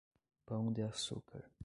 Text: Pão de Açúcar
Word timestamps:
Pão 0.47 0.71
de 0.73 0.81
Açúcar 0.81 1.45